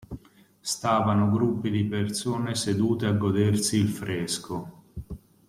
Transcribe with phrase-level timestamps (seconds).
[0.59, 4.83] Stavano gruppi di persone sedute a godersi il fresco.